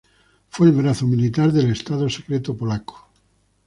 [0.49, 3.07] Fue el brazo militar del Estado Secreto Polaco.